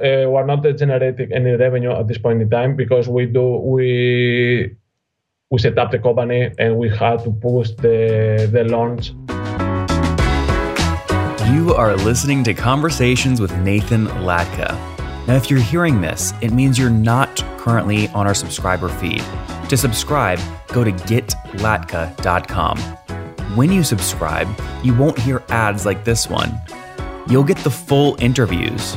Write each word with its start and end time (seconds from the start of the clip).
Uh, 0.00 0.30
we're 0.30 0.46
not 0.46 0.62
generating 0.76 1.32
any 1.32 1.50
revenue 1.56 1.90
at 1.90 2.06
this 2.06 2.18
point 2.18 2.40
in 2.40 2.48
time 2.48 2.76
because 2.76 3.08
we 3.08 3.26
do 3.26 3.56
we 3.56 4.76
we 5.50 5.58
set 5.58 5.76
up 5.76 5.90
the 5.90 5.98
company 5.98 6.52
and 6.56 6.76
we 6.76 6.88
had 6.88 7.24
to 7.24 7.32
push 7.32 7.70
the 7.70 8.48
the 8.52 8.62
launch. 8.62 9.10
You 11.52 11.74
are 11.74 11.96
listening 11.96 12.44
to 12.44 12.54
Conversations 12.54 13.40
with 13.40 13.52
Nathan 13.58 14.06
Latka. 14.22 14.70
Now, 15.26 15.34
if 15.34 15.50
you're 15.50 15.58
hearing 15.60 16.00
this, 16.00 16.32
it 16.42 16.52
means 16.52 16.78
you're 16.78 16.90
not 16.90 17.36
currently 17.58 18.06
on 18.10 18.26
our 18.26 18.34
subscriber 18.34 18.88
feed. 18.88 19.24
To 19.68 19.76
subscribe, 19.76 20.38
go 20.68 20.84
to 20.84 20.92
getlatka.com. 20.92 22.78
When 23.56 23.72
you 23.72 23.82
subscribe, 23.82 24.48
you 24.84 24.94
won't 24.94 25.18
hear 25.18 25.42
ads 25.48 25.84
like 25.84 26.04
this 26.04 26.28
one. 26.30 26.56
You'll 27.28 27.44
get 27.44 27.58
the 27.58 27.70
full 27.70 28.16
interviews. 28.20 28.96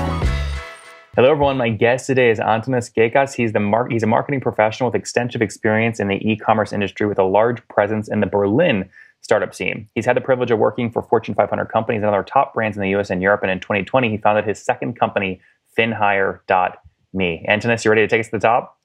Hello, 1.17 1.29
everyone. 1.29 1.57
My 1.57 1.67
guest 1.67 2.07
today 2.07 2.29
is 2.29 2.39
Antonis 2.39 2.89
Gekas. 2.89 3.33
He's 3.33 3.51
the 3.51 3.59
mar- 3.59 3.89
he's 3.89 4.01
a 4.01 4.07
marketing 4.07 4.39
professional 4.39 4.89
with 4.89 4.95
extensive 4.95 5.41
experience 5.41 5.99
in 5.99 6.07
the 6.07 6.15
e-commerce 6.25 6.71
industry 6.71 7.05
with 7.05 7.19
a 7.19 7.25
large 7.25 7.67
presence 7.67 8.07
in 8.07 8.21
the 8.21 8.27
Berlin 8.27 8.89
startup 9.19 9.53
scene. 9.53 9.89
He's 9.93 10.05
had 10.05 10.15
the 10.15 10.21
privilege 10.21 10.51
of 10.51 10.59
working 10.59 10.89
for 10.89 11.01
Fortune 11.01 11.35
500 11.35 11.65
companies 11.65 11.97
and 11.97 12.05
other 12.05 12.23
top 12.23 12.53
brands 12.53 12.77
in 12.77 12.81
the 12.81 12.95
US 12.95 13.09
and 13.09 13.21
Europe. 13.21 13.41
And 13.43 13.51
in 13.51 13.59
2020, 13.59 14.09
he 14.09 14.17
founded 14.19 14.45
his 14.45 14.63
second 14.63 14.97
company, 14.97 15.41
FinHire.me. 15.77 17.45
Antonis, 17.49 17.83
you 17.83 17.91
ready 17.91 18.03
to 18.03 18.07
take 18.07 18.21
us 18.21 18.27
to 18.27 18.31
the 18.31 18.39
top? 18.39 18.79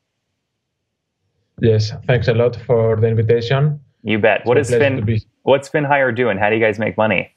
Yes. 1.60 1.92
Thanks 2.08 2.26
a 2.26 2.34
lot 2.34 2.56
for 2.66 2.96
the 2.96 3.06
invitation. 3.06 3.78
You 4.02 4.18
bet. 4.18 4.40
It's 4.40 4.48
what 4.48 4.58
is 4.58 4.70
Fin? 4.70 5.20
What's 5.44 5.68
FinHire 5.68 6.12
doing? 6.14 6.38
How 6.38 6.50
do 6.50 6.56
you 6.56 6.60
guys 6.60 6.80
make 6.80 6.96
money? 6.96 7.35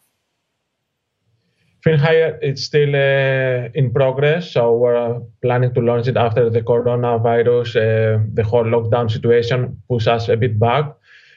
FinHire 1.86 2.38
it's 2.42 2.64
still 2.64 2.94
uh, 2.94 3.70
in 3.74 3.94
progress, 3.94 4.52
so 4.52 4.76
we're 4.76 5.22
planning 5.42 5.74
to 5.74 5.82
launch 5.82 6.08
it 6.08 6.18
after 6.18 6.50
the 6.50 6.62
coronavirus, 6.62 7.70
uh, 7.78 8.24
the 8.34 8.44
whole 8.44 8.66
lockdown 8.66 9.10
situation 9.10 9.82
pushed 9.88 10.08
us 10.08 10.28
a 10.28 10.36
bit 10.36 10.60
back. 10.60 10.94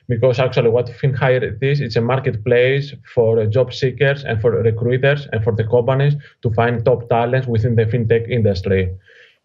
Because 0.09 0.41
actually, 0.41 0.71
what 0.71 0.87
FinHire 0.87 1.56
is, 1.62 1.81
it's 1.81 1.94
a 1.94 2.00
marketplace 2.00 2.93
for 3.15 3.47
job 3.47 3.72
seekers 3.72 4.25
and 4.25 4.41
for 4.41 4.50
recruiters 4.50 5.28
and 5.33 5.44
for 5.44 5.55
the 5.55 5.65
companies 5.65 6.15
to 6.43 6.50
find 6.50 6.84
top 6.84 7.09
talents 7.09 7.47
within 7.47 7.77
the 7.77 7.84
fintech 7.87 8.28
industry. 8.28 8.91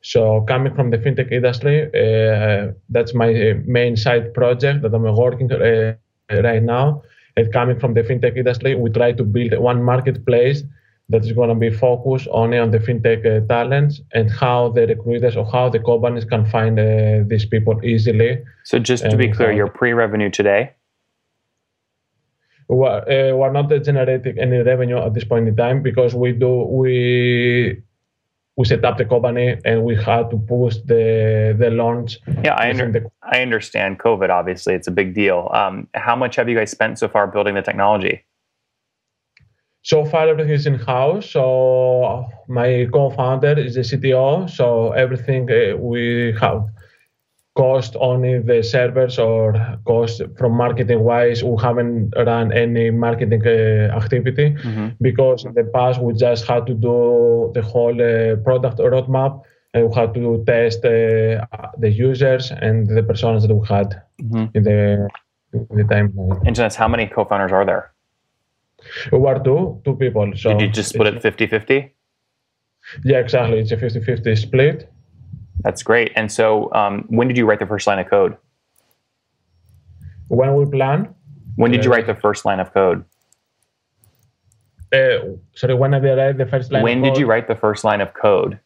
So, 0.01 0.41
coming 0.47 0.73
from 0.73 0.89
the 0.89 0.97
fintech 0.97 1.31
industry, 1.31 1.85
uh, 1.93 2.71
that's 2.89 3.13
my 3.13 3.53
main 3.65 3.97
side 3.97 4.33
project 4.33 4.81
that 4.81 4.95
I'm 4.95 5.03
working 5.03 5.51
uh, 5.51 5.93
right 6.41 6.63
now. 6.63 7.03
And 7.35 7.53
coming 7.53 7.79
from 7.79 7.93
the 7.93 8.01
fintech 8.01 8.35
industry, 8.35 8.73
we 8.73 8.89
try 8.89 9.11
to 9.11 9.23
build 9.23 9.57
one 9.59 9.83
marketplace 9.83 10.63
that 11.09 11.23
is 11.23 11.31
going 11.31 11.49
to 11.49 11.55
be 11.55 11.69
focused 11.69 12.27
only 12.31 12.57
on 12.57 12.71
the 12.71 12.79
fintech 12.79 13.25
uh, 13.25 13.45
talents 13.47 14.01
and 14.13 14.29
how 14.29 14.69
the 14.69 14.85
recruiters 14.87 15.37
or 15.37 15.45
how 15.45 15.69
the 15.69 15.79
companies 15.79 16.25
can 16.25 16.45
find 16.45 16.77
uh, 16.79 17.23
these 17.27 17.45
people 17.45 17.79
easily. 17.83 18.43
So, 18.65 18.77
just 18.79 19.09
to 19.09 19.15
be 19.15 19.31
clear, 19.31 19.51
you're 19.51 19.69
pre-revenue 19.69 20.29
today. 20.29 20.73
We're, 22.69 22.89
uh, 22.89 23.35
we're 23.37 23.51
not 23.53 23.69
generating 23.69 24.37
any 24.37 24.57
revenue 24.57 24.97
at 24.97 25.13
this 25.13 25.23
point 25.23 25.47
in 25.47 25.55
time 25.55 25.81
because 25.81 26.13
we 26.13 26.33
do 26.33 26.63
we 26.63 27.81
we 28.57 28.65
set 28.65 28.83
up 28.83 28.97
the 28.97 29.05
company 29.05 29.55
and 29.63 29.83
we 29.83 29.95
had 29.95 30.29
to 30.31 30.37
push 30.37 30.75
the 30.85 31.55
the 31.57 31.69
launch. 31.69 32.17
Yeah, 32.43 32.55
I, 32.55 32.71
under, 32.71 32.91
the, 32.91 33.09
I 33.23 33.41
understand 33.41 33.99
COVID. 33.99 34.29
Obviously, 34.29 34.73
it's 34.73 34.87
a 34.87 34.91
big 34.91 35.13
deal. 35.13 35.49
Um, 35.53 35.87
how 35.93 36.17
much 36.17 36.35
have 36.35 36.49
you 36.49 36.57
guys 36.57 36.71
spent 36.71 36.99
so 36.99 37.07
far 37.07 37.27
building 37.27 37.55
the 37.55 37.61
technology? 37.61 38.25
So 39.87 40.03
far 40.03 40.27
everything 40.27 40.53
is 40.53 40.67
in 40.67 40.75
house. 40.75 41.31
So 41.31 42.27
my 42.49 42.87
co-founder 42.91 43.57
is 43.57 43.75
the 43.75 43.85
CTO. 43.89 44.49
So 44.49 44.91
everything 44.91 45.49
uh, 45.49 45.77
we 45.77 46.35
have 46.41 46.65
cost 47.55 47.95
only 47.99 48.39
the 48.39 48.61
servers 48.61 49.17
or 49.17 49.55
cost 49.85 50.21
from 50.37 50.51
marketing 50.51 50.99
wise 50.99 51.43
we 51.43 51.55
haven't 51.59 52.13
run 52.15 52.51
any 52.53 52.91
marketing 52.91 53.41
uh, 53.47 53.97
activity 54.01 54.51
mm-hmm. 54.51 54.89
because 55.01 55.43
in 55.43 55.53
the 55.55 55.63
past 55.73 55.99
we 55.99 56.13
just 56.13 56.45
had 56.45 56.67
to 56.67 56.75
do 56.75 57.51
the 57.55 57.63
whole 57.63 57.97
uh, 57.99 58.35
product 58.47 58.77
roadmap 58.77 59.41
and 59.73 59.89
we 59.89 59.95
had 59.95 60.13
to 60.13 60.43
test 60.45 60.85
uh, 60.85 61.41
the 61.79 61.89
users 61.89 62.51
and 62.51 62.87
the 62.95 63.01
personas 63.01 63.41
that 63.47 63.55
we 63.55 63.67
had 63.67 63.89
mm-hmm. 64.21 64.45
in 64.53 64.61
the 64.61 65.09
in 65.53 65.77
the 65.79 65.85
time 65.85 66.13
and 66.45 66.55
how 66.75 66.87
many 66.87 67.07
co-founders 67.07 67.51
are 67.51 67.65
there 67.65 67.91
were 69.11 69.39
two, 69.39 69.81
two 69.85 69.95
people. 69.95 70.31
So 70.35 70.49
Did 70.49 70.61
you 70.61 70.69
just 70.69 70.89
split 70.89 71.13
it 71.13 71.21
50 71.21 71.47
50? 71.47 71.93
Yeah, 73.03 73.17
exactly. 73.17 73.59
It's 73.59 73.71
a 73.71 73.77
50 73.77 74.01
50 74.01 74.35
split. 74.35 74.91
That's 75.63 75.83
great. 75.83 76.11
And 76.15 76.31
so, 76.31 76.71
um, 76.73 77.05
when 77.09 77.27
did 77.27 77.37
you 77.37 77.45
write 77.45 77.59
the 77.59 77.65
first 77.65 77.87
line 77.87 77.99
of 77.99 78.09
code? 78.09 78.37
When 80.27 80.55
we 80.55 80.65
plan. 80.65 81.13
When 81.55 81.71
did 81.71 81.81
uh, 81.81 81.83
you 81.83 81.91
write 81.91 82.07
the 82.07 82.15
first 82.15 82.45
line 82.45 82.59
of 82.59 82.73
code? 82.73 83.03
Uh, 84.93 85.35
sorry, 85.55 85.73
when 85.73 85.91
did 85.91 86.05
I 86.05 86.27
write 86.27 86.37
the 86.37 86.45
first 86.45 86.71
line? 86.71 86.83
When 86.83 87.01
did 87.01 87.17
you 87.17 87.25
write 87.25 87.47
the 87.47 87.55
first 87.55 87.83
line 87.83 87.99
of 87.99 88.13
code? 88.13 88.59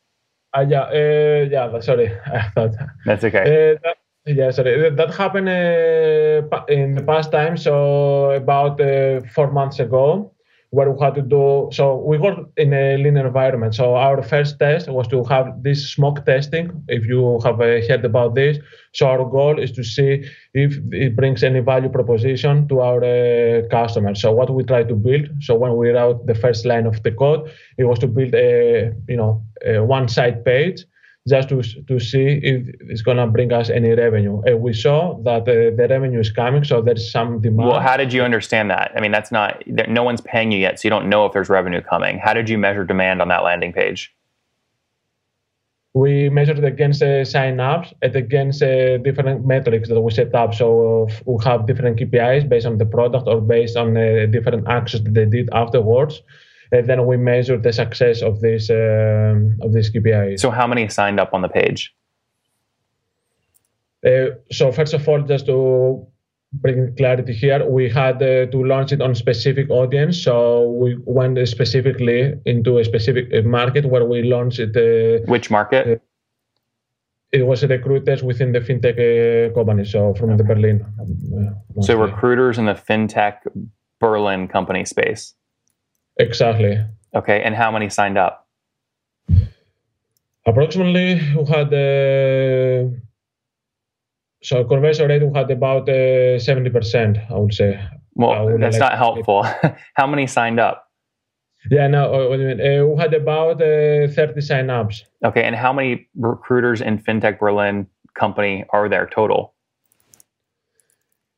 Uh, 0.56 0.66
yeah, 0.68 0.82
uh, 0.82 1.48
yeah. 1.50 1.80
Sorry, 1.80 2.12
I 2.26 2.50
thought. 2.50 2.72
That's 3.06 3.24
okay. 3.24 3.42
Uh, 3.42 3.80
that, 3.84 3.98
yeah, 4.26 4.52
sorry. 4.52 4.90
That 4.92 5.14
happened 5.16 5.50
uh, 5.50 6.64
in 6.68 6.96
the 6.96 7.04
past 7.06 7.32
time. 7.32 7.58
So 7.58 8.32
about 8.32 8.80
uh, 8.80 9.22
four 9.34 9.52
months 9.52 9.80
ago, 9.80 10.32
where 10.70 10.90
we 10.90 11.04
had 11.04 11.16
to 11.16 11.22
do. 11.22 11.70
So 11.74 11.98
we 11.98 12.18
work 12.18 12.38
in 12.56 12.72
a 12.74 12.98
linear 12.98 13.28
environment. 13.28 13.76
So 13.76 13.96
our 13.96 14.22
first 14.22 14.58
test 14.60 14.88
was 14.88 15.08
to 15.10 15.24
have 15.26 15.64
this 15.64 15.92
smoke 15.92 16.26
testing. 16.26 16.84
If 16.88 17.06
you 17.08 17.40
have 17.44 17.60
uh, 17.60 17.82
heard 17.88 18.06
about 18.06 18.36
this, 18.36 18.58
so 18.94 19.08
our 19.08 19.26
goal 19.26 19.60
is 19.60 19.72
to 19.74 19.84
see 19.84 20.24
if 20.54 20.78
it 20.92 21.16
brings 21.16 21.44
any 21.44 21.60
value 21.60 21.90
proposition 21.90 22.68
to 22.70 22.80
our 22.80 23.04
uh, 23.04 23.68
customers. 23.70 24.22
So 24.22 24.32
what 24.32 24.50
we 24.54 24.64
try 24.64 24.84
to 24.84 24.96
build. 24.96 25.30
So 25.42 25.56
when 25.56 25.76
we 25.76 25.90
wrote 25.90 26.26
the 26.28 26.36
first 26.36 26.66
line 26.66 26.86
of 26.86 27.02
the 27.04 27.12
code, 27.12 27.52
it 27.78 27.84
was 27.86 28.00
to 28.00 28.08
build 28.08 28.34
a 28.36 28.94
you 29.10 29.18
know 29.18 29.44
a 29.66 29.84
one-side 29.84 30.46
page 30.46 30.86
just 31.28 31.50
to, 31.50 31.62
to 31.62 32.00
see 32.00 32.40
if 32.42 32.68
it's 32.90 33.02
going 33.02 33.18
to 33.18 33.28
bring 33.28 33.54
us 33.54 33.70
any 33.70 33.92
revenue. 33.92 34.42
And 34.42 34.60
we 34.62 34.74
saw 34.74 35.20
that 35.24 35.42
uh, 35.44 35.76
the 35.76 35.88
revenue 35.90 36.20
is 36.20 36.32
coming, 36.32 36.64
so 36.64 36.82
there's 36.82 37.12
some 37.12 37.42
demand. 37.42 37.70
Well, 37.70 37.80
how 37.80 37.96
did 37.96 38.12
you 38.12 38.24
understand 38.24 38.72
that? 38.72 38.92
I 38.96 39.02
mean, 39.02 39.12
that's 39.12 39.32
not, 39.32 39.64
no 39.68 40.04
one's 40.04 40.22
paying 40.22 40.52
you 40.52 40.60
yet, 40.60 40.80
so 40.80 40.88
you 40.88 40.90
don't 40.90 41.10
know 41.10 41.26
if 41.26 41.34
there's 41.34 41.50
revenue 41.50 41.82
coming. 41.82 42.18
How 42.18 42.34
did 42.34 42.50
you 42.50 42.58
measure 42.58 42.84
demand 42.84 43.22
on 43.22 43.28
that 43.28 43.44
landing 43.44 43.72
page? 43.72 44.14
We 45.94 46.30
measured 46.30 46.64
against 46.64 47.04
uh, 47.04 47.26
sign-ups 47.26 47.94
and 48.02 48.16
against 48.16 48.64
uh, 48.64 48.98
different 49.00 49.46
metrics 49.46 49.90
that 49.90 50.00
we 50.00 50.10
set 50.12 50.34
up. 50.34 50.56
So 50.56 51.10
uh, 51.10 51.14
we 51.26 51.44
have 51.44 51.68
different 51.68 52.00
KPIs 52.00 52.48
based 52.48 52.66
on 52.66 52.78
the 52.78 52.86
product 52.86 53.28
or 53.28 53.42
based 53.42 53.76
on 53.76 53.96
uh, 53.96 54.26
different 54.32 54.68
actions 54.70 55.04
that 55.04 55.14
they 55.14 55.26
did 55.26 55.50
afterwards 55.52 56.24
then 56.72 57.06
we 57.06 57.18
measure 57.18 57.58
the 57.58 57.74
success 57.74 58.22
of 58.22 58.40
this 58.40 58.70
um, 58.70 59.58
of 59.62 59.74
this 59.74 59.90
KPI. 59.90 60.40
So, 60.40 60.50
how 60.52 60.68
many 60.68 60.88
signed 60.88 61.20
up 61.20 61.34
on 61.34 61.42
the 61.42 61.50
page? 61.50 61.94
Uh, 64.06 64.36
so, 64.52 64.72
first 64.72 64.94
of 64.94 65.08
all, 65.08 65.22
just 65.22 65.46
to 65.48 66.08
bring 66.54 66.96
clarity 66.96 67.34
here, 67.34 67.68
we 67.70 67.90
had 67.90 68.22
uh, 68.22 68.46
to 68.48 68.64
launch 68.64 68.92
it 68.92 69.02
on 69.02 69.16
specific 69.16 69.70
audience. 69.70 70.22
So 70.22 70.70
we 70.70 70.98
went 71.06 71.48
specifically 71.48 72.34
into 72.46 72.78
a 72.78 72.84
specific 72.84 73.30
uh, 73.34 73.42
market 73.48 73.86
where 73.86 74.06
we 74.06 74.24
launched 74.24 74.60
it. 74.60 74.76
Uh, 74.76 75.26
Which 75.32 75.50
market? 75.50 75.88
Uh, 75.88 75.96
it 77.32 77.48
was 77.48 77.64
recruiters 77.64 78.24
within 78.24 78.52
the 78.52 78.60
fintech 78.60 78.98
uh, 79.00 79.54
company, 79.54 79.86
so 79.86 80.14
from 80.16 80.36
the 80.36 80.44
Berlin. 80.44 80.86
So 81.82 81.98
recruiters 81.98 82.58
in 82.58 82.66
the 82.66 82.74
fintech 82.74 83.38
Berlin 84.00 84.50
company 84.50 84.84
space. 84.84 85.34
Exactly. 86.18 86.80
Okay, 87.16 87.42
and 87.42 87.56
how 87.56 87.72
many 87.72 87.90
signed 87.90 88.18
up? 88.18 88.48
Approximately, 90.46 91.16
we 91.38 91.46
had 91.46 91.74
uh, 91.74 92.90
so 94.42 94.64
conversion 94.66 95.08
rate 95.08 95.24
we 95.24 95.34
had 95.38 95.52
about 95.52 95.88
uh, 95.90 96.40
seventy 96.40 96.70
uh, 96.70 96.74
percent. 96.74 97.18
I 97.30 97.38
would 97.38 97.54
say. 97.54 97.80
Well, 98.16 98.46
would 98.46 98.62
that's 98.62 98.78
like 98.78 98.92
not 98.92 98.98
helpful. 98.98 99.44
how 99.96 100.08
many 100.08 100.28
signed 100.28 100.60
up? 100.60 100.92
Yeah, 101.70 101.88
no, 101.88 102.14
uh, 102.14 102.30
what 102.30 102.38
do 102.38 102.44
you 102.44 102.56
mean? 102.56 102.62
Uh, 102.62 102.86
we 102.88 103.00
had 103.00 103.14
about 103.14 103.62
uh, 103.62 104.08
30 104.08 104.42
sign-ups. 104.42 105.06
Okay, 105.24 105.44
and 105.44 105.56
how 105.56 105.72
many 105.72 106.08
recruiters 106.16 106.82
in 106.82 106.98
FinTech 106.98 107.40
Berlin 107.40 107.86
company 108.16 108.66
are 108.72 108.90
there 108.90 109.06
total? 109.06 109.54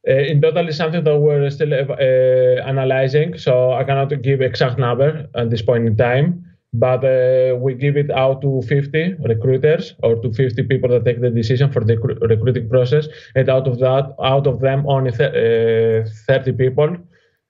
Uh, 0.07 0.13
in 0.13 0.41
total, 0.41 0.67
is 0.67 0.75
something 0.75 1.03
that 1.03 1.17
we're 1.17 1.49
still 1.49 1.73
uh, 1.73 2.67
analyzing, 2.67 3.37
so 3.37 3.71
I 3.73 3.83
cannot 3.85 4.21
give 4.21 4.41
exact 4.41 4.77
number 4.77 5.27
at 5.35 5.49
this 5.49 5.61
point 5.61 5.87
in 5.87 5.95
time. 5.95 6.45
But 6.75 7.05
uh, 7.05 7.55
we 7.55 7.75
give 7.75 7.95
it 7.97 8.09
out 8.09 8.41
to 8.41 8.63
50 8.63 9.17
recruiters 9.25 9.93
or 10.01 10.15
to 10.15 10.33
50 10.33 10.63
people 10.63 10.89
that 10.89 11.05
take 11.05 11.21
the 11.21 11.29
decision 11.29 11.71
for 11.71 11.83
the 11.83 11.97
recruiting 11.97 12.67
process, 12.67 13.07
and 13.35 13.47
out 13.47 13.67
of 13.67 13.79
that, 13.79 14.15
out 14.21 14.47
of 14.47 14.59
them, 14.59 14.83
only 14.87 15.11
th- 15.11 16.07
30 16.27 16.51
people 16.53 16.97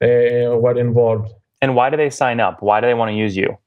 were 0.01 0.77
involved. 0.77 1.31
And 1.61 1.75
why 1.75 1.89
do 1.89 1.95
they 1.95 2.09
sign 2.09 2.41
up? 2.41 2.61
Why 2.61 2.81
do 2.81 2.87
they 2.87 2.93
want 2.93 3.11
to 3.11 3.15
use 3.15 3.37
you? 3.37 3.57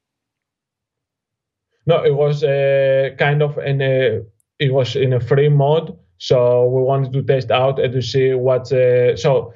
No, 1.87 2.03
it 2.03 2.13
was 2.13 2.43
uh, 2.43 3.11
kind 3.17 3.41
of 3.41 3.57
in 3.57 3.81
a 3.81 4.21
it 4.59 4.73
was 4.73 4.95
in 4.95 5.13
a 5.13 5.19
free 5.19 5.49
mode, 5.49 5.97
so 6.17 6.65
we 6.67 6.81
wanted 6.81 7.13
to 7.13 7.23
test 7.23 7.51
out 7.51 7.79
and 7.79 7.93
to 7.93 8.01
see 8.01 8.33
what. 8.33 8.71
Uh, 8.71 9.15
so 9.15 9.53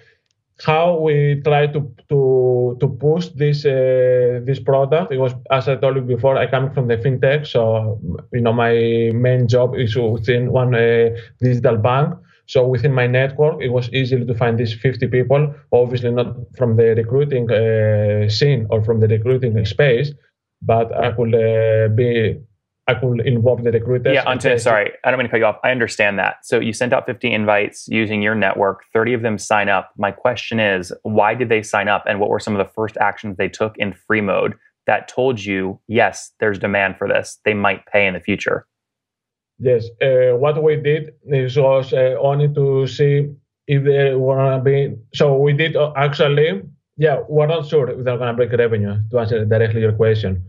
how 0.63 0.99
we 0.99 1.41
try 1.43 1.65
to 1.67 1.79
to 2.09 2.77
to 2.79 2.87
push 2.87 3.27
this 3.29 3.65
uh, 3.65 4.39
this 4.43 4.59
product. 4.59 5.11
It 5.11 5.17
was 5.17 5.33
as 5.49 5.67
I 5.67 5.75
told 5.75 5.95
you 5.95 6.01
before. 6.01 6.37
I 6.37 6.47
come 6.47 6.71
from 6.71 6.87
the 6.87 6.97
fintech, 6.97 7.47
so 7.47 7.99
you 8.31 8.41
know 8.41 8.53
my 8.53 9.11
main 9.13 9.47
job 9.47 9.75
is 9.75 9.95
within 9.95 10.51
one 10.51 10.75
uh, 10.75 11.09
digital 11.39 11.77
bank. 11.77 12.15
So 12.51 12.67
within 12.67 12.93
my 12.93 13.07
network, 13.07 13.61
it 13.61 13.69
was 13.69 13.89
easy 13.93 14.25
to 14.25 14.35
find 14.35 14.59
these 14.59 14.73
50 14.73 15.07
people, 15.07 15.55
obviously 15.71 16.11
not 16.11 16.35
from 16.57 16.75
the 16.75 16.95
recruiting 16.95 17.49
uh, 17.49 18.27
scene 18.27 18.67
or 18.69 18.83
from 18.83 18.99
the 18.99 19.07
recruiting 19.07 19.63
space, 19.65 20.11
but 20.61 20.93
I 20.93 21.13
could 21.13 21.33
uh, 21.33 21.87
be, 21.95 22.41
I 22.91 22.99
could 22.99 23.25
involve 23.25 23.63
the 23.63 23.71
recruiters. 23.71 24.13
Yeah, 24.13 24.29
Ante, 24.29 24.57
sorry, 24.57 24.91
I 25.03 25.11
don't 25.11 25.17
mean 25.17 25.27
to 25.27 25.31
cut 25.31 25.37
you 25.37 25.45
off. 25.45 25.59
I 25.63 25.71
understand 25.71 26.19
that. 26.19 26.45
So 26.45 26.59
you 26.59 26.73
sent 26.73 26.91
out 26.91 27.05
50 27.05 27.31
invites 27.31 27.87
using 27.87 28.21
your 28.21 28.35
network, 28.35 28.83
30 28.93 29.13
of 29.13 29.21
them 29.21 29.37
sign 29.37 29.69
up. 29.69 29.91
My 29.97 30.11
question 30.11 30.59
is, 30.59 30.91
why 31.03 31.33
did 31.33 31.49
they 31.49 31.63
sign 31.63 31.87
up 31.87 32.03
and 32.07 32.19
what 32.19 32.29
were 32.29 32.39
some 32.39 32.53
of 32.55 32.65
the 32.65 32.71
first 32.73 32.97
actions 32.97 33.37
they 33.37 33.47
took 33.47 33.77
in 33.77 33.93
free 33.93 34.21
mode 34.21 34.55
that 34.87 35.07
told 35.07 35.43
you, 35.43 35.79
yes, 35.87 36.31
there's 36.39 36.59
demand 36.59 36.97
for 36.97 37.07
this. 37.07 37.39
They 37.45 37.53
might 37.53 37.85
pay 37.85 38.07
in 38.07 38.13
the 38.13 38.19
future? 38.19 38.67
Yes, 39.59 39.85
uh, 40.01 40.35
what 40.35 40.61
we 40.61 40.75
did 40.75 41.13
is 41.27 41.57
was 41.57 41.93
uh, 41.93 42.15
only 42.19 42.53
to 42.53 42.87
see 42.87 43.29
if 43.67 43.83
they 43.83 44.15
were 44.15 44.35
gonna 44.35 44.61
be. 44.61 44.97
So 45.13 45.37
we 45.37 45.53
did 45.53 45.75
uh, 45.75 45.93
actually, 45.95 46.63
yeah, 46.97 47.21
we're 47.29 47.47
not 47.47 47.67
sure 47.67 47.89
if 47.89 48.03
they're 48.03 48.17
gonna 48.17 48.33
break 48.33 48.51
revenue. 48.51 48.97
To 49.11 49.19
answer 49.19 49.45
directly 49.45 49.81
your 49.81 49.93
question, 49.93 50.43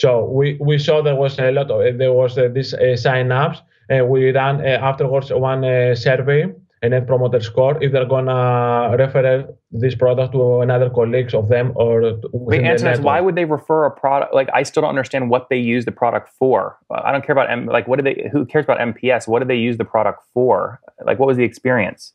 so 0.00 0.24
we 0.24 0.56
we 0.60 0.78
saw 0.78 1.02
there 1.02 1.20
was 1.24 1.38
a 1.38 1.52
lot 1.52 1.70
of 1.70 1.98
there 1.98 2.12
was 2.12 2.38
uh, 2.38 2.48
this 2.48 2.72
uh, 2.72 2.96
sign 2.96 3.30
ups, 3.30 3.60
and 3.90 4.08
we 4.08 4.30
ran 4.32 4.60
uh, 4.60 4.88
afterwards 4.90 5.30
one 5.30 5.62
survey 5.94 6.46
a 6.82 6.88
net 6.88 7.06
promoter 7.06 7.40
score. 7.40 7.76
If 7.82 7.92
they're 7.92 8.06
gonna 8.06 8.96
refer 8.96 9.46
this 9.70 9.94
product 9.94 10.32
to 10.32 10.60
another 10.60 10.88
colleagues 10.88 11.34
of 11.34 11.50
them 11.50 11.72
or 11.74 12.18
wait 12.32 12.62
answer 12.62 12.90
is 12.90 13.00
why 13.00 13.20
would 13.20 13.34
they 13.34 13.44
refer 13.44 13.84
a 13.84 13.90
product 13.90 14.34
like 14.34 14.48
i 14.54 14.62
still 14.62 14.80
don't 14.80 14.88
understand 14.88 15.30
what 15.30 15.48
they 15.50 15.58
use 15.58 15.84
the 15.84 15.92
product 15.92 16.30
for. 16.38 16.78
I 16.90 17.12
don't 17.12 17.24
care 17.24 17.34
about 17.34 17.50
M, 17.50 17.66
like 17.66 17.86
what 17.86 17.96
do 17.98 18.02
they 18.02 18.28
who 18.32 18.46
cares 18.46 18.64
about 18.64 18.78
nps 18.78 19.28
what 19.28 19.40
do 19.40 19.46
they 19.46 19.56
use 19.68 19.76
the 19.76 19.84
product 19.84 20.22
for? 20.32 20.80
Like 21.04 21.18
what 21.18 21.26
was 21.26 21.36
the 21.36 21.44
experience 21.44 22.14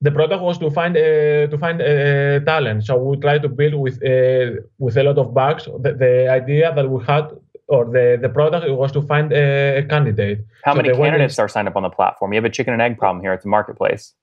the 0.00 0.12
product 0.12 0.42
was 0.42 0.58
to 0.58 0.70
find 0.70 0.96
uh, 0.96 1.46
to 1.52 1.58
find 1.58 1.80
uh, 1.82 2.38
talent 2.40 2.84
so 2.84 2.96
we 2.96 3.16
try 3.16 3.38
to 3.38 3.48
build 3.48 3.74
with 3.74 3.96
uh, 4.04 4.60
with 4.78 4.96
a 4.96 5.02
lot 5.02 5.18
of 5.18 5.34
bugs 5.34 5.64
the, 5.64 5.92
the 5.92 6.28
idea 6.30 6.72
that 6.74 6.88
we 6.88 7.02
had 7.04 7.30
or 7.68 7.84
the, 7.84 8.18
the 8.20 8.28
product 8.28 8.68
was 8.70 8.90
to 8.92 9.02
find 9.02 9.30
a, 9.32 9.84
candidate. 9.88 10.44
How 10.64 10.72
so 10.72 10.82
many 10.82 10.96
candidates 10.96 11.38
are 11.38 11.48
signed 11.48 11.68
up 11.68 11.76
on 11.76 11.82
the 11.82 11.90
platform? 11.90 12.32
You 12.32 12.38
have 12.38 12.44
a 12.44 12.50
chicken 12.50 12.72
and 12.72 12.82
egg 12.82 12.98
problem 12.98 13.22
here. 13.22 13.32
It's 13.34 13.44
a 13.44 13.48
marketplace. 13.48 14.14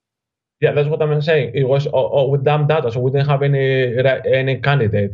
Yeah, 0.60 0.72
that's 0.72 0.88
what 0.88 1.00
I'm 1.00 1.22
saying. 1.22 1.52
It 1.54 1.68
was 1.68 1.86
oh, 1.86 2.10
oh, 2.12 2.28
with 2.28 2.42
dumb 2.42 2.66
data, 2.66 2.90
so 2.90 3.00
we 3.00 3.10
didn't 3.10 3.28
have 3.28 3.42
any 3.42 3.94
any 4.26 4.56
candidate. 4.60 5.12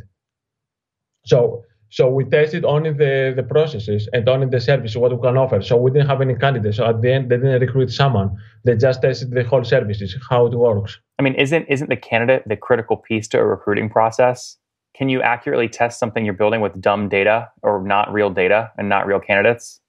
So 1.27 1.65
so 1.93 2.09
we 2.09 2.25
tested 2.25 2.65
only 2.65 2.93
the, 2.93 3.33
the 3.37 3.43
processes 3.43 4.09
and 4.13 4.29
only 4.29 4.49
the 4.49 4.61
service 4.61 4.97
what 4.97 5.13
we 5.13 5.23
can 5.23 5.37
offer. 5.37 5.61
So 5.63 5.77
we 5.77 5.91
didn't 5.91 6.09
have 6.09 6.21
any 6.21 6.35
candidates. 6.35 6.79
So 6.79 6.87
at 6.87 7.03
the 7.03 7.13
end, 7.13 7.31
they 7.31 7.37
didn't 7.37 7.61
recruit 7.61 7.93
someone. 7.93 8.37
They 8.65 8.77
just 8.77 9.03
tested 9.03 9.31
the 9.31 9.45
whole 9.45 9.65
services, 9.65 10.17
how 10.29 10.47
it 10.47 10.55
works. 10.55 10.99
I 11.19 11.23
mean, 11.23 11.35
isn't 11.35 11.67
isn't 11.69 11.91
the 11.91 11.97
candidate 12.11 12.43
the 12.47 12.57
critical 12.57 12.97
piece 12.97 13.29
to 13.29 13.39
a 13.39 13.45
recruiting 13.45 13.89
process? 13.91 14.57
can 14.95 15.09
you 15.09 15.23
accurately 15.23 15.69
test 15.69 15.99
something 15.99 16.25
you're 16.25 16.35
building 16.35 16.61
with 16.61 16.81
dumb 16.81 17.09
data 17.09 17.51
or 17.63 17.83
not 17.83 18.13
real 18.13 18.31
data 18.31 18.71
and 18.77 18.89
not 18.89 19.07
real 19.07 19.21
candidates? 19.21 19.81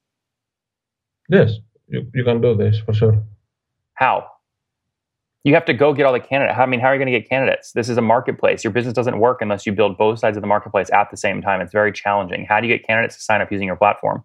Yes, 1.30 1.54
you, 1.88 2.10
you 2.14 2.24
can 2.24 2.42
do 2.42 2.56
this 2.56 2.80
for 2.80 2.94
sure. 2.94 3.24
How? 3.96 4.28
You 5.44 5.54
have 5.54 5.66
to 5.66 5.74
go 5.74 5.94
get 5.94 6.06
all 6.06 6.14
the 6.14 6.22
candidates. 6.22 6.58
I 6.58 6.66
mean, 6.66 6.80
how 6.80 6.88
are 6.88 6.94
you 6.94 7.00
going 7.00 7.12
to 7.12 7.20
get 7.20 7.28
candidates? 7.28 7.74
This 7.74 7.90
is 7.90 7.98
a 7.98 8.02
marketplace. 8.02 8.64
Your 8.64 8.72
business 8.72 8.94
doesn't 8.94 9.20
work 9.20 9.42
unless 9.42 9.66
you 9.66 9.74
build 9.74 9.98
both 9.98 10.20
sides 10.20 10.38
of 10.38 10.42
the 10.42 10.48
marketplace 10.48 10.90
at 10.94 11.12
the 11.12 11.18
same 11.18 11.42
time. 11.42 11.60
It's 11.60 11.74
very 11.74 11.92
challenging. 11.92 12.46
How 12.48 12.62
do 12.62 12.68
you 12.68 12.78
get 12.78 12.88
candidates 12.88 13.18
to 13.18 13.22
sign 13.22 13.42
up 13.42 13.52
using 13.52 13.68
your 13.68 13.76
platform? 13.76 14.24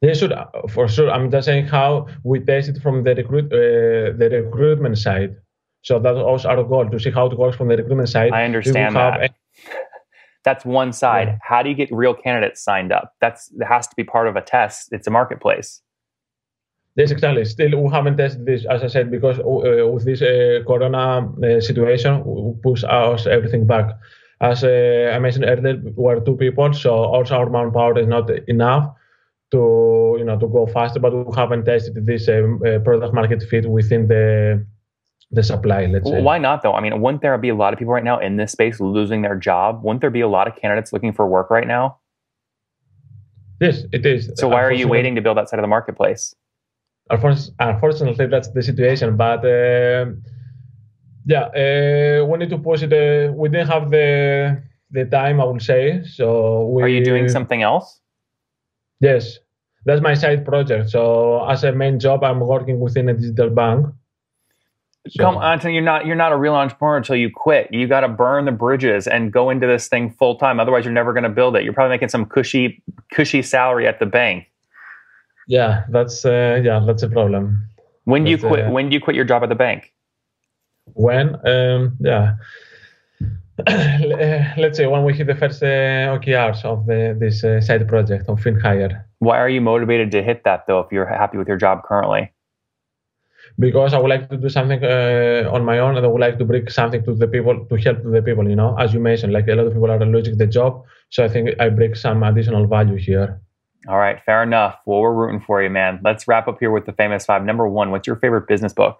They 0.00 0.14
should, 0.14 0.32
uh, 0.32 0.46
for 0.68 0.86
sure. 0.88 1.10
I'm 1.10 1.30
just 1.30 1.46
saying 1.46 1.66
how 1.66 2.06
we 2.22 2.40
test 2.40 2.68
it 2.68 2.80
from 2.80 3.02
the 3.02 3.14
recruit, 3.16 3.46
uh, 3.52 4.16
the 4.16 4.28
recruitment 4.44 4.96
side. 4.96 5.36
So 5.82 5.98
that's 5.98 6.18
also 6.18 6.48
our 6.48 6.62
goal 6.62 6.88
to 6.88 7.00
see 7.00 7.10
how 7.10 7.26
it 7.26 7.36
works 7.36 7.56
from 7.56 7.68
the 7.68 7.76
recruitment 7.76 8.08
side. 8.08 8.32
I 8.32 8.44
understand 8.44 8.94
that. 8.96 9.34
That's 10.44 10.64
one 10.64 10.92
side. 10.92 11.28
Yeah. 11.28 11.38
How 11.42 11.62
do 11.62 11.68
you 11.68 11.74
get 11.74 11.90
real 11.92 12.14
candidates 12.14 12.62
signed 12.62 12.92
up? 12.92 13.14
That's 13.20 13.48
that 13.58 13.68
has 13.68 13.86
to 13.88 13.94
be 13.94 14.04
part 14.04 14.26
of 14.26 14.36
a 14.36 14.40
test. 14.40 14.88
It's 14.90 15.06
a 15.06 15.10
marketplace. 15.10 15.82
Yes, 16.96 17.10
exactly. 17.10 17.44
Still, 17.44 17.82
we 17.82 17.90
haven't 17.90 18.16
tested 18.16 18.46
this, 18.46 18.66
as 18.66 18.82
I 18.82 18.88
said, 18.88 19.10
because 19.10 19.38
uh, 19.38 19.86
with 19.88 20.04
this 20.04 20.22
uh, 20.22 20.60
Corona 20.66 21.30
uh, 21.42 21.60
situation, 21.60 22.24
we 22.24 22.54
push 22.62 22.82
us 22.84 23.26
everything 23.26 23.66
back. 23.66 23.96
As 24.40 24.64
uh, 24.64 25.12
I 25.14 25.18
mentioned 25.18 25.44
earlier, 25.46 25.80
we're 25.94 26.20
two 26.20 26.36
people, 26.36 26.72
so 26.72 26.90
also 26.92 27.36
our 27.36 27.48
manpower 27.48 27.98
is 27.98 28.08
not 28.08 28.30
enough 28.48 28.92
to 29.52 30.16
you 30.18 30.24
know 30.24 30.38
to 30.38 30.48
go 30.48 30.66
faster. 30.66 30.98
But 30.98 31.12
we 31.14 31.32
haven't 31.36 31.64
tested 31.64 32.06
this 32.06 32.28
um, 32.28 32.60
uh, 32.66 32.80
product 32.80 33.14
market 33.14 33.42
fit 33.44 33.70
within 33.70 34.08
the 34.08 34.66
the 35.32 35.42
supply 35.44 35.86
let's 35.86 36.10
say 36.10 36.20
why 36.20 36.38
not 36.38 36.60
though 36.62 36.72
i 36.72 36.80
mean 36.80 37.00
wouldn't 37.00 37.22
there 37.22 37.38
be 37.38 37.50
a 37.50 37.54
lot 37.54 37.72
of 37.72 37.78
people 37.78 37.94
right 37.94 38.02
now 38.02 38.18
in 38.18 38.36
this 38.36 38.50
space 38.50 38.80
losing 38.80 39.22
their 39.22 39.36
job 39.36 39.80
wouldn't 39.84 40.00
there 40.00 40.10
be 40.10 40.20
a 40.20 40.28
lot 40.28 40.48
of 40.48 40.56
candidates 40.56 40.92
looking 40.92 41.12
for 41.12 41.26
work 41.28 41.50
right 41.50 41.68
now 41.68 41.96
yes 43.60 43.84
it 43.92 44.04
is 44.04 44.32
so 44.34 44.48
why 44.48 44.60
are 44.60 44.72
you 44.72 44.88
waiting 44.88 45.14
to 45.14 45.20
build 45.20 45.36
that 45.36 45.48
side 45.48 45.60
of 45.60 45.62
the 45.62 45.68
marketplace 45.68 46.34
unfortunately 47.10 48.26
that's 48.26 48.48
the 48.50 48.62
situation 48.62 49.16
but 49.16 49.44
uh, 49.44 50.06
yeah 51.26 51.46
uh, 51.62 52.24
we 52.24 52.38
need 52.38 52.50
to 52.50 52.58
push 52.58 52.82
it 52.82 52.92
uh, 52.92 53.32
we 53.32 53.48
didn't 53.48 53.68
have 53.68 53.90
the 53.90 54.62
the 54.90 55.04
time 55.06 55.40
i 55.40 55.44
would 55.44 55.62
say 55.62 56.02
so 56.04 56.66
we, 56.68 56.82
are 56.82 56.88
you 56.88 57.04
doing 57.04 57.28
something 57.28 57.62
else 57.62 58.00
yes 59.00 59.38
that's 59.84 60.00
my 60.00 60.14
side 60.14 60.44
project 60.44 60.90
so 60.90 61.44
as 61.48 61.64
a 61.64 61.72
main 61.72 61.98
job 61.98 62.22
i'm 62.24 62.40
working 62.40 62.80
within 62.80 63.08
a 63.08 63.14
digital 63.14 63.50
bank 63.50 63.86
so, 65.08 65.24
Come 65.24 65.38
on, 65.38 65.60
you're 65.72 65.82
not 65.82 66.04
you're 66.04 66.14
not 66.14 66.30
a 66.30 66.36
real 66.36 66.54
entrepreneur 66.54 66.98
until 66.98 67.16
you 67.16 67.30
quit. 67.34 67.68
You 67.72 67.88
got 67.88 68.00
to 68.00 68.08
burn 68.08 68.44
the 68.44 68.52
bridges 68.52 69.06
and 69.06 69.32
go 69.32 69.48
into 69.48 69.66
this 69.66 69.88
thing 69.88 70.10
full 70.10 70.36
time. 70.36 70.60
Otherwise, 70.60 70.84
you're 70.84 70.92
never 70.92 71.14
going 71.14 71.24
to 71.24 71.30
build 71.30 71.56
it. 71.56 71.64
You're 71.64 71.72
probably 71.72 71.94
making 71.94 72.10
some 72.10 72.26
cushy 72.26 72.82
cushy 73.10 73.40
salary 73.40 73.88
at 73.88 73.98
the 73.98 74.04
bank. 74.04 74.49
Yeah, 75.50 75.82
that's 75.88 76.24
uh, 76.24 76.60
yeah, 76.62 76.78
that's 76.86 77.02
a 77.02 77.08
problem. 77.08 77.66
When 78.04 78.22
do 78.22 78.30
you 78.30 78.38
quit? 78.38 78.66
Uh, 78.66 78.70
when 78.70 78.88
do 78.88 78.94
you 78.94 79.00
quit 79.00 79.16
your 79.16 79.24
job 79.24 79.42
at 79.42 79.48
the 79.48 79.56
bank? 79.56 79.92
When? 80.94 81.34
Um, 81.44 81.96
yeah. 81.98 82.36
Let's 84.56 84.78
say 84.78 84.86
when 84.86 85.02
we 85.04 85.12
hit 85.12 85.26
the 85.26 85.34
first 85.34 85.60
uh, 85.60 86.14
OKRs 86.14 86.64
of 86.64 86.86
the, 86.86 87.16
this 87.18 87.42
uh, 87.42 87.60
side 87.60 87.86
project 87.88 88.28
of 88.28 88.38
FinHire. 88.38 89.02
Why 89.18 89.38
are 89.38 89.48
you 89.48 89.60
motivated 89.60 90.12
to 90.12 90.22
hit 90.22 90.44
that 90.44 90.68
though? 90.68 90.80
If 90.80 90.92
you're 90.92 91.04
happy 91.04 91.36
with 91.36 91.48
your 91.48 91.56
job 91.56 91.82
currently? 91.82 92.32
because 93.58 93.92
I 93.92 93.98
would 93.98 94.08
like 94.08 94.30
to 94.30 94.36
do 94.36 94.48
something 94.48 94.82
uh, 94.84 95.50
on 95.52 95.64
my 95.64 95.78
own, 95.80 95.96
and 95.96 96.06
I 96.06 96.08
would 96.08 96.20
like 96.20 96.38
to 96.38 96.44
bring 96.44 96.68
something 96.68 97.04
to 97.04 97.14
the 97.14 97.26
people 97.26 97.66
to 97.66 97.76
help 97.76 98.02
the 98.04 98.22
people. 98.22 98.48
You 98.48 98.56
know, 98.56 98.76
as 98.78 98.94
you 98.94 99.00
mentioned, 99.00 99.32
like 99.32 99.48
a 99.48 99.54
lot 99.54 99.66
of 99.66 99.72
people 99.72 99.90
are 99.90 100.04
losing 100.04 100.38
the 100.38 100.46
job, 100.46 100.84
so 101.10 101.24
I 101.24 101.28
think 101.28 101.50
I 101.60 101.68
bring 101.68 101.94
some 101.94 102.22
additional 102.22 102.66
value 102.66 102.96
here. 102.96 103.40
All 103.88 103.96
right, 103.98 104.18
fair 104.24 104.42
enough. 104.42 104.76
Well, 104.84 105.00
we're 105.00 105.14
rooting 105.14 105.40
for 105.40 105.62
you, 105.62 105.70
man. 105.70 106.00
Let's 106.04 106.28
wrap 106.28 106.48
up 106.48 106.58
here 106.60 106.70
with 106.70 106.84
the 106.86 106.92
famous 106.92 107.24
five. 107.24 107.44
Number 107.44 107.66
one, 107.66 107.90
what's 107.90 108.06
your 108.06 108.16
favorite 108.16 108.46
business 108.46 108.72
book? 108.74 108.98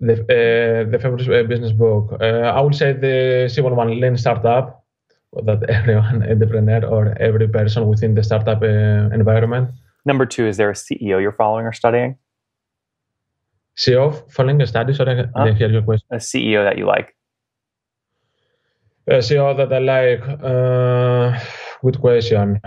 The 0.00 0.14
uh, 0.14 0.90
the 0.90 0.98
favorite 0.98 1.28
uh, 1.28 1.46
business 1.46 1.72
book, 1.72 2.16
uh, 2.20 2.24
I 2.24 2.60
would 2.60 2.74
say 2.74 2.92
the 2.92 3.48
simple 3.52 3.74
one, 3.74 4.00
Lean 4.00 4.16
Startup, 4.16 4.82
that 5.44 5.62
everyone 5.68 6.22
entrepreneur 6.22 6.84
or 6.86 7.16
every 7.20 7.48
person 7.48 7.86
within 7.86 8.14
the 8.14 8.22
startup 8.22 8.62
uh, 8.62 9.14
environment. 9.14 9.70
Number 10.06 10.24
two, 10.24 10.46
is 10.46 10.56
there 10.56 10.70
a 10.70 10.74
CEO 10.74 11.20
you're 11.20 11.32
following 11.32 11.66
or 11.66 11.72
studying? 11.72 12.16
CEO 13.76 14.30
following 14.32 14.62
a 14.62 14.66
study. 14.66 14.94
Sorry, 14.94 15.20
I 15.20 15.24
Huh? 15.36 15.44
didn't 15.44 15.56
hear 15.58 15.68
your 15.70 15.82
question. 15.82 16.06
A 16.12 16.16
CEO 16.16 16.64
that 16.64 16.78
you 16.78 16.86
like? 16.86 17.14
Uh, 19.10 19.14
CEO 19.20 19.54
that 19.56 19.72
I 19.72 19.78
like. 19.80 20.22
Uh, 20.42 21.38
good 21.82 22.00
question. 22.00 22.60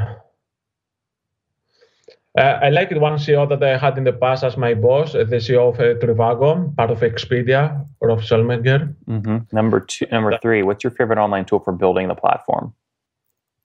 Uh, 2.38 2.60
I 2.62 2.70
like 2.70 2.92
one 2.92 3.18
CEO 3.18 3.48
that 3.50 3.62
I 3.62 3.78
had 3.78 3.98
in 3.98 4.06
the 4.06 4.14
past 4.14 4.44
as 4.44 4.56
my 4.56 4.74
boss, 4.74 5.12
the 5.12 5.26
CEO 5.26 5.74
of 5.74 5.80
uh, 5.80 6.00
Trivago, 6.00 6.76
part 6.78 6.90
of 6.90 7.02
Expedia, 7.02 7.86
Rolf 8.02 8.22
Schrömgens. 8.22 8.96
Mm-hmm. 9.10 9.38
Number 9.56 9.82
two, 9.82 10.06
number 10.12 10.38
three, 10.42 10.64
what's 10.64 10.84
your 10.84 10.92
favorite 10.92 11.18
online 11.18 11.44
tool 11.44 11.60
for 11.60 11.74
building 11.74 12.08
the 12.08 12.16
platform? 12.16 12.74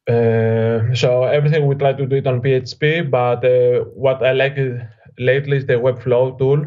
Uh, 0.09 0.95
so 0.95 1.25
everything 1.25 1.67
we 1.67 1.77
try 1.77 1.93
to 1.93 2.07
do 2.07 2.17
it 2.17 2.27
on 2.27 2.41
PHP, 2.41 3.09
but 3.09 3.45
uh, 3.45 3.85
what 3.95 4.25
I 4.25 4.33
like 4.33 4.57
lately 5.19 5.59
is 5.59 5.67
the 5.67 5.75
Webflow 5.75 6.37
tool. 6.37 6.67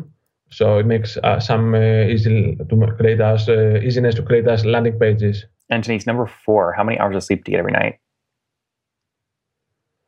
So 0.52 0.80
it 0.80 0.86
makes 0.86 1.18
uh, 1.18 1.40
some 1.40 1.76
uh, 1.76 2.04
easy 2.08 2.56
to 2.56 2.96
create 2.98 3.22
us 3.22 3.48
uh, 3.48 3.80
easiness 3.84 4.16
to 4.16 4.24
create 4.24 4.48
us 4.48 4.66
landing 4.66 4.98
pages. 4.98 5.46
Antonis 5.72 6.08
number 6.08 6.26
four, 6.26 6.74
how 6.74 6.84
many 6.84 6.98
hours 6.98 7.16
of 7.16 7.24
sleep 7.24 7.44
do 7.44 7.52
you 7.52 7.58
get 7.58 7.60
every 7.60 7.74
night? 7.74 8.00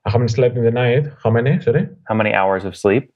I 0.05 0.09
haven't 0.09 0.29
slept 0.29 0.57
in 0.57 0.63
the 0.63 0.71
night. 0.71 1.07
How 1.23 1.29
many? 1.29 1.59
Sorry. 1.61 1.87
How 2.07 2.15
many 2.15 2.33
hours 2.33 2.65
of 2.65 2.75
sleep? 2.75 3.13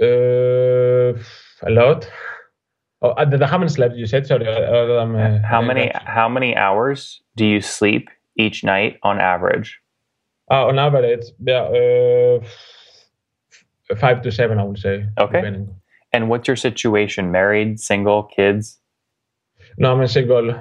Uh, 0.00 1.14
a 1.62 1.70
lot. 1.70 2.08
Oh, 3.02 3.10
uh, 3.10 3.24
that 3.24 3.42
I 3.42 3.46
haven't 3.46 3.70
slept. 3.70 3.96
You 3.96 4.06
said 4.06 4.26
sorry. 4.26 4.46
Uh, 4.46 5.00
um, 5.00 5.16
uh, 5.16 5.38
how 5.42 5.60
uh, 5.60 5.62
many 5.62 5.90
how 5.94 6.28
many 6.28 6.54
hours 6.56 7.22
do 7.36 7.46
you 7.46 7.60
sleep 7.60 8.10
each 8.36 8.62
night 8.62 8.98
on 9.02 9.20
average? 9.20 9.80
Uh, 10.50 10.66
on 10.66 10.78
average, 10.78 11.26
yeah, 11.46 11.62
uh, 11.62 12.40
five 13.96 14.20
to 14.22 14.32
seven, 14.32 14.58
I 14.58 14.64
would 14.64 14.78
say. 14.78 15.06
Okay. 15.18 15.38
depending. 15.38 15.74
And 16.12 16.28
what's 16.28 16.48
your 16.48 16.56
situation? 16.56 17.30
Married, 17.30 17.78
single, 17.78 18.24
kids? 18.24 18.80
No, 19.78 19.92
I'm 19.92 20.00
a 20.00 20.08
single. 20.08 20.60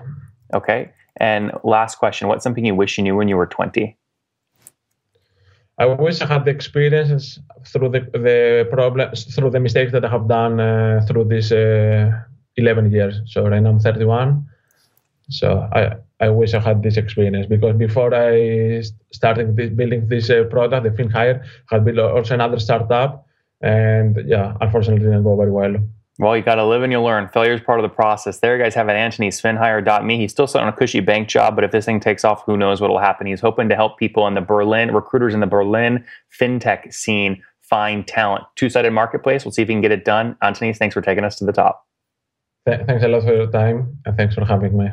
Okay. 0.54 0.92
And 1.20 1.52
last 1.64 1.96
question, 1.96 2.28
what's 2.28 2.44
something 2.44 2.66
you 2.66 2.76
wish 2.76 2.98
you 2.98 3.04
knew 3.04 3.16
when 3.16 3.28
you 3.28 3.38
were 3.38 3.48
20? 3.48 3.96
I 5.78 5.86
wish 5.86 6.22
I 6.22 6.26
had 6.26 6.44
the 6.46 6.52
experiences 6.52 7.40
through 7.66 7.90
the 7.90 8.02
the 8.12 8.68
problems, 8.70 9.24
through 9.34 9.52
the 9.52 9.62
mistakes 9.62 9.94
that 9.94 10.04
I 10.04 10.10
have 10.10 10.28
done 10.28 10.60
uh, 10.60 11.06
through 11.08 11.26
these 11.26 11.54
uh, 11.54 12.12
11 12.58 12.92
years. 12.92 13.22
So 13.26 13.48
right 13.48 13.62
now 13.62 13.70
I'm 13.70 13.80
31. 13.80 14.46
So 15.30 15.70
I 15.72 15.96
I 16.20 16.30
wish 16.30 16.54
I 16.54 16.60
had 16.60 16.84
this 16.84 16.98
experience 16.98 17.46
because 17.48 17.78
before 17.78 18.14
I 18.14 18.84
started 19.14 19.56
building 19.56 20.10
this 20.10 20.30
uh, 20.30 20.44
product, 20.50 20.84
the 20.84 20.90
FinHire, 20.90 21.46
had 21.70 21.86
built 21.86 22.00
also 22.00 22.34
another 22.34 22.60
startup, 22.60 23.26
and 23.62 24.20
yeah, 24.26 24.58
unfortunately 24.60 25.06
it 25.06 25.10
didn't 25.10 25.24
go 25.24 25.38
very 25.38 25.52
well. 25.52 25.76
Well, 26.20 26.36
you 26.36 26.44
got 26.44 26.56
to 26.56 26.66
live 26.66 26.84
and 26.84 26.92
you 26.92 27.02
learn. 27.02 27.30
Failure 27.30 27.54
is 27.54 27.62
part 27.62 27.80
of 27.80 27.84
the 27.84 27.96
process. 27.96 28.40
There 28.40 28.58
you 28.58 28.62
guys 28.62 28.76
have 28.76 28.90
it. 28.90 28.94
Anthony, 28.94 29.30
FinHire.me. 29.30 30.18
He's 30.18 30.32
still 30.32 30.48
sitting 30.48 30.68
on 30.68 30.74
a 30.74 30.76
cushy 30.76 31.00
bank 31.00 31.30
job, 31.30 31.56
but 31.56 31.64
if 31.64 31.72
this 31.72 31.86
thing 31.86 32.02
takes 32.02 32.26
off, 32.26 32.44
who 32.46 32.58
knows 32.58 32.82
what 32.82 32.90
will 32.90 33.00
happen. 33.00 33.26
He's 33.26 33.40
hoping 33.40 33.70
to 33.70 33.76
help 33.76 33.98
people 33.98 34.28
in 34.28 34.34
the 34.34 34.42
Berlin, 34.42 34.94
recruiters 34.94 35.34
in 35.34 35.40
the 35.40 35.48
Berlin 35.48 36.04
fintech 36.38 36.94
scene 36.94 37.42
find 37.62 38.06
talent. 38.06 38.44
Two 38.58 38.70
sided 38.70 38.92
marketplace. 38.92 39.46
We'll 39.46 39.54
see 39.54 39.62
if 39.62 39.70
we 39.70 39.76
can 39.76 39.82
get 39.82 39.94
it 39.94 40.04
done. 40.04 40.36
Anthony, 40.42 40.74
thanks 40.74 40.94
for 40.94 41.02
taking 41.02 41.24
us 41.24 41.38
to 41.38 41.46
the 41.46 41.54
top. 41.54 41.88
Th- 42.68 42.86
thanks 42.86 43.02
a 43.04 43.08
lot 43.08 43.24
for 43.24 43.34
your 43.34 43.50
time, 43.50 43.98
and 44.06 44.18
thanks 44.18 44.36
for 44.36 44.44
having 44.44 44.78
me. 44.78 44.90